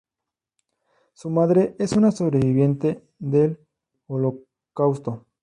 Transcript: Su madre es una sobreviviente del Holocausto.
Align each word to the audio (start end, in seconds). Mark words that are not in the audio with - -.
Su 1.13 1.29
madre 1.29 1.75
es 1.77 1.91
una 1.91 2.09
sobreviviente 2.11 3.03
del 3.19 3.59
Holocausto. 4.07 5.27